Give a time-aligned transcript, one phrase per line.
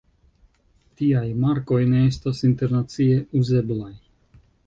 [1.01, 3.93] Tiaj markoj ne estas internacie uzeblaj.